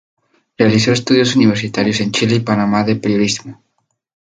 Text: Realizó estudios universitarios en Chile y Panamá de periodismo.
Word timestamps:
Realizó 0.57 0.91
estudios 0.93 1.35
universitarios 1.35 1.99
en 2.01 2.11
Chile 2.11 2.37
y 2.37 2.39
Panamá 2.39 2.83
de 2.83 2.95
periodismo. 2.95 3.61